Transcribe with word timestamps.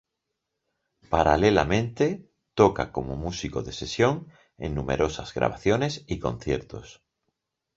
Paralelamente, 1.13 2.05
toca 2.59 2.83
como 2.95 3.13
músico 3.25 3.59
de 3.63 3.71
sesión 3.79 4.15
en 4.57 4.73
numerosas 4.73 5.31
grabaciones 5.35 6.03
y 6.07 6.17
conciertos. 6.17 6.87